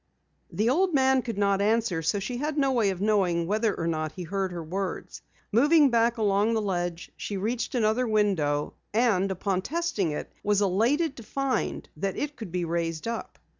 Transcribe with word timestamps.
The 0.51 0.71
old 0.71 0.95
man 0.95 1.21
could 1.21 1.37
not 1.37 1.61
answer 1.61 2.01
so 2.01 2.17
she 2.17 2.37
had 2.37 2.57
no 2.57 2.71
way 2.71 2.89
of 2.89 3.01
knowing 3.01 3.45
whether 3.45 3.71
or 3.75 3.85
not 3.85 4.13
he 4.13 4.23
heard 4.23 4.51
her 4.51 4.63
words. 4.63 5.21
Moving 5.51 5.91
back 5.91 6.17
along 6.17 6.55
the 6.55 6.59
ledge 6.63 7.11
she 7.17 7.37
reached 7.37 7.75
another 7.75 8.07
window, 8.07 8.73
and 8.95 9.29
upon 9.29 9.61
testing 9.61 10.09
it 10.09 10.33
was 10.41 10.59
elated 10.59 11.17
to 11.17 11.21
find 11.21 11.87
that 11.97 12.17
it 12.17 12.35
could 12.35 12.51
be 12.51 12.65
raised 12.65 13.07
up. 13.07 13.37